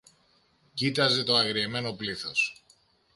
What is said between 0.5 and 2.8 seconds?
κοίταζε το αγριεμένο πλήθος.